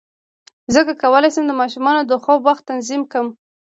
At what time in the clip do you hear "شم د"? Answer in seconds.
1.33-1.51